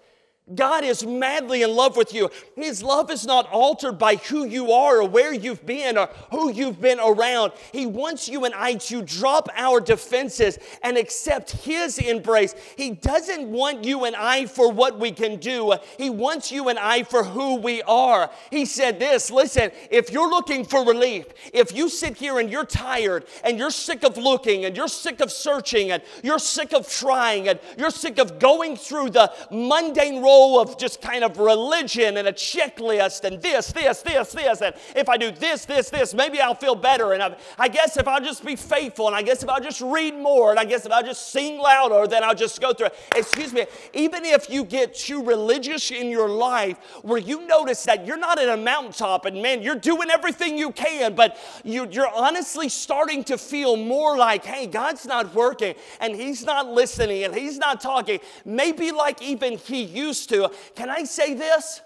[0.55, 2.31] God is madly in love with you.
[2.57, 6.51] His love is not altered by who you are or where you've been or who
[6.51, 7.53] you've been around.
[7.73, 12.55] He wants you and I to drop our defenses and accept His embrace.
[12.77, 16.79] He doesn't want you and I for what we can do, He wants you and
[16.79, 18.31] I for who we are.
[18.51, 22.65] He said this listen, if you're looking for relief, if you sit here and you're
[22.65, 26.89] tired and you're sick of looking and you're sick of searching and you're sick of
[26.89, 32.17] trying and you're sick of going through the mundane role of just kind of religion
[32.17, 34.61] and a checklist and this, this, this, this.
[34.63, 37.13] And if I do this, this, this, maybe I'll feel better.
[37.13, 39.81] And I, I guess if I'll just be faithful and I guess if I'll just
[39.81, 42.87] read more and I guess if I'll just sing louder, then I'll just go through
[42.87, 42.95] it.
[43.17, 48.07] Excuse me, even if you get too religious in your life where you notice that
[48.07, 52.11] you're not at a mountaintop and man, you're doing everything you can, but you, you're
[52.15, 57.35] honestly starting to feel more like, hey, God's not working and He's not listening and
[57.35, 58.21] He's not talking.
[58.45, 60.51] Maybe like even He used to.
[60.75, 61.81] Can I say this?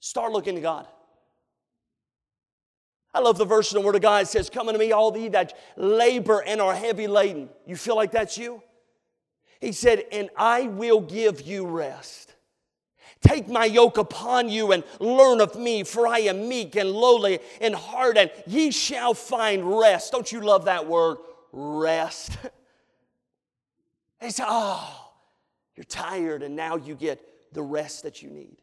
[0.00, 0.86] Start looking to God.
[3.14, 4.22] I love the verse in the Word of God.
[4.22, 7.50] It says, Come unto me, all ye that labor and are heavy laden.
[7.66, 8.62] You feel like that's you?
[9.60, 12.34] He said, And I will give you rest.
[13.20, 17.38] Take my yoke upon you and learn of me, for I am meek and lowly
[17.60, 20.10] in heart, and ye shall find rest.
[20.10, 21.18] Don't you love that word?
[21.52, 22.38] Rest.
[24.22, 25.11] He said, Oh,
[25.76, 27.20] you're tired, and now you get
[27.52, 28.56] the rest that you need.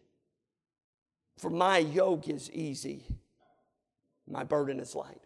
[1.38, 3.06] For my yoke is easy,
[4.28, 5.22] my burden is light.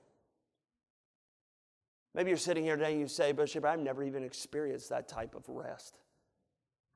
[2.15, 5.33] Maybe you're sitting here today and you say, Bishop, I've never even experienced that type
[5.33, 5.97] of rest.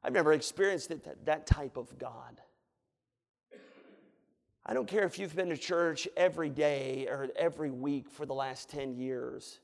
[0.03, 2.39] I've never experienced it, that, that type of God.
[4.63, 8.33] I don't care if you've been to church every day or every week for the
[8.33, 9.59] last 10 years.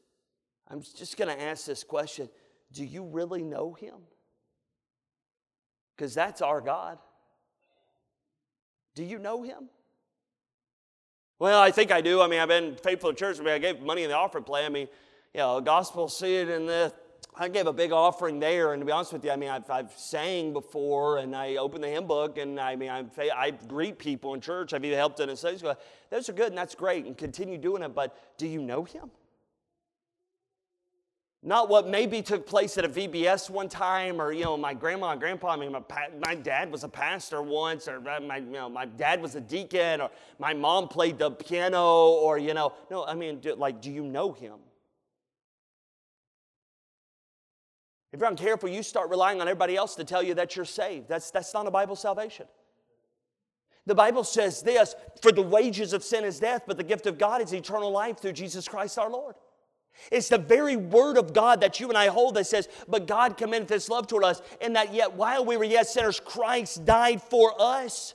[0.70, 2.30] I'm just going to ask this question
[2.72, 3.96] Do you really know Him?
[5.96, 6.98] Because that's our God.
[8.96, 9.70] Do you know Him?
[11.40, 12.22] Well, I think I do.
[12.22, 13.40] I mean, I've been faithful to church.
[13.40, 14.66] I mean, I gave money in the offering plate.
[14.66, 14.88] I mean,
[15.34, 16.94] you know, gospel seed and the
[17.36, 19.68] I gave a big offering there, and to be honest with you, I mean, I've,
[19.70, 23.98] I've sang before, and I opened the hymn book, and I mean, I'm, I greet
[23.98, 24.74] people in church.
[24.74, 25.76] I've even helped in a Sunday school.
[26.12, 27.96] Those are good, and that's great, and continue doing it.
[27.96, 29.10] But do you know Him?
[31.46, 35.12] Not what maybe took place at a VBS one time, or you know, my grandma
[35.12, 35.50] and grandpa.
[35.50, 35.82] I mean, my,
[36.26, 39.42] my dad was a pastor once, or uh, my you know, my dad was a
[39.42, 43.06] deacon, or my mom played the piano, or you know, no.
[43.06, 44.54] I mean, do, like, do you know him?
[48.14, 51.10] If you're uncareful, you start relying on everybody else to tell you that you're saved.
[51.10, 52.46] That's, that's not a Bible salvation.
[53.88, 57.18] The Bible says this For the wages of sin is death, but the gift of
[57.18, 59.36] God is eternal life through Jesus Christ our Lord.
[60.12, 63.38] It's the very word of God that you and I hold that says, But God
[63.38, 67.22] commendeth his love toward us, and that yet while we were yet sinners, Christ died
[67.22, 68.14] for us.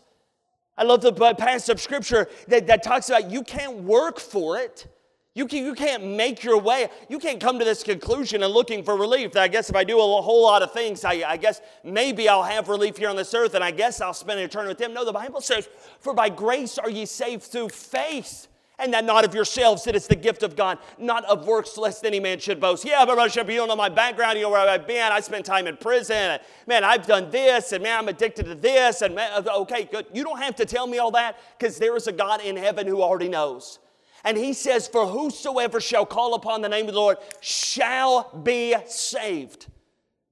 [0.76, 4.86] I love the passage of scripture that, that talks about you can't work for it.
[5.34, 6.88] You, can, you can't make your way.
[7.08, 9.36] You can't come to this conclusion and looking for relief.
[9.36, 12.42] I guess if I do a whole lot of things, I, I guess maybe I'll
[12.42, 14.94] have relief here on this earth and I guess I'll spend eternity with Him.
[14.94, 15.68] No, the Bible says,
[16.00, 18.48] For by grace are ye saved through faith
[18.78, 22.04] and that not of yourselves, that it's the gift of God, not of works, lest
[22.04, 22.84] any man should boast.
[22.84, 25.10] Yeah, but Bishop, you don't know my background, you know where I've been.
[25.10, 26.38] I spent time in prison.
[26.66, 29.02] man, I've done this, and man, I'm addicted to this.
[29.02, 30.06] And man, uh, okay, good.
[30.12, 32.86] You don't have to tell me all that because there is a God in heaven
[32.86, 33.80] who already knows.
[34.24, 38.74] And he says, For whosoever shall call upon the name of the Lord shall be
[38.86, 39.66] saved.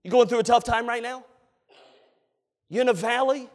[0.03, 1.24] You going through a tough time right now?
[2.68, 3.49] You in a valley?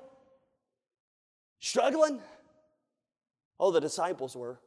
[1.60, 2.20] Struggling?
[3.60, 4.60] Oh, the disciples were.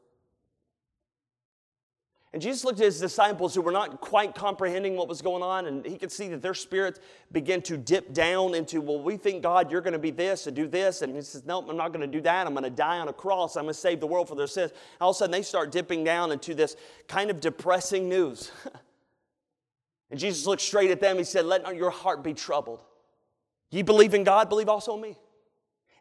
[2.35, 5.67] And Jesus looked at his disciples who were not quite comprehending what was going on,
[5.67, 6.99] and he could see that their spirits
[7.31, 10.57] began to dip down into, well, we think, God, you're going to be this and
[10.57, 11.03] do this.
[11.03, 12.45] And he says, no, I'm not going to do that.
[12.45, 13.55] I'm going to die on a cross.
[13.55, 14.73] I'm going to save the world for their sins.
[15.01, 16.75] All of a sudden, they start dipping down into this
[17.07, 18.51] kind of depressing news.
[20.11, 21.19] and Jesus looked straight at them.
[21.19, 22.83] He said, Let not your heart be troubled.
[23.71, 25.17] Ye believe in God, believe also in me.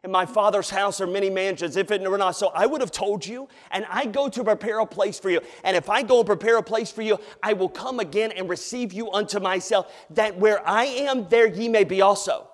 [0.04, 1.78] In my Father's house are many mansions.
[1.78, 4.80] If it were not so, I would have told you, and I go to prepare
[4.80, 5.40] a place for you.
[5.64, 8.46] And if I go and prepare a place for you, I will come again and
[8.46, 12.50] receive you unto myself, that where I am, there ye may be also.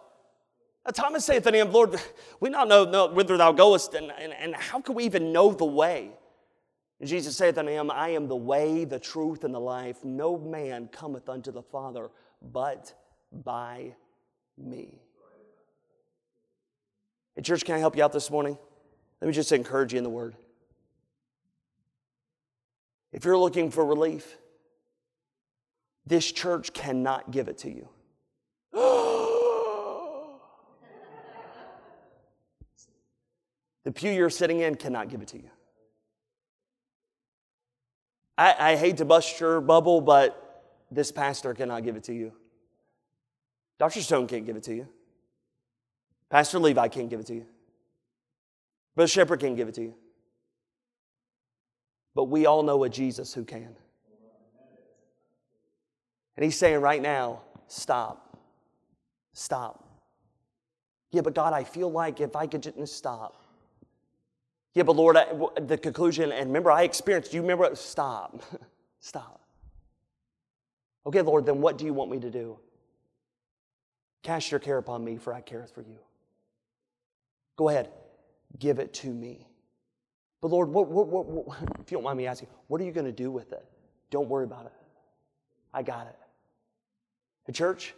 [0.87, 2.01] Now, Thomas saith unto him, Lord,
[2.39, 5.65] we not know, whither thou goest, and, and, and how can we even know the
[5.65, 6.13] way?
[7.01, 10.05] And Jesus saith unto him, I am the way, the truth, and the life.
[10.05, 12.11] No man cometh unto the Father
[12.53, 12.95] but
[13.33, 13.97] by
[14.57, 15.01] me.
[17.37, 18.59] Hey, church, can I help you out this morning?
[19.21, 20.35] Let me just encourage you in the Word.
[23.13, 24.39] If you're looking for relief,
[26.07, 27.89] this church cannot give it to you.
[33.85, 35.51] the pew you're sitting in cannot give it to you.
[38.39, 42.33] I, I hate to bust your bubble, but this pastor cannot give it to you.
[43.79, 44.01] Dr.
[44.01, 44.89] Stone can't give it to you.
[46.31, 47.47] Pastor Levi can't give it to you.
[48.95, 49.95] Brother Shepherd can't give it to you.
[52.15, 53.75] But we all know a Jesus who can.
[56.37, 58.39] And he's saying right now, stop.
[59.33, 59.85] Stop.
[61.11, 63.37] Yeah, but God, I feel like if I could just stop.
[64.75, 65.27] Yeah, but Lord, I,
[65.61, 67.75] the conclusion, and remember, I experienced, do you remember?
[67.75, 68.43] Stop.
[69.01, 69.41] stop.
[71.05, 72.59] Okay, Lord, then what do you want me to do?
[74.23, 75.99] Cast your care upon me, for I care for you.
[77.61, 77.91] Go ahead,
[78.59, 79.47] give it to me.
[80.41, 83.05] But Lord, what, what, what, if you don't mind me asking, what are you going
[83.05, 83.63] to do with it?
[84.11, 84.73] Don't worry about it.
[85.75, 86.17] I got it.
[87.45, 87.95] The church,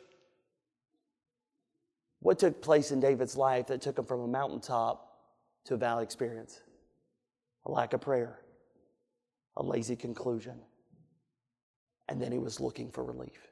[2.19, 5.17] what took place in David's life that took him from a mountaintop
[5.67, 6.61] to a valley experience?
[7.65, 8.41] A lack of prayer,
[9.57, 10.59] a lazy conclusion,
[12.09, 13.52] and then he was looking for relief.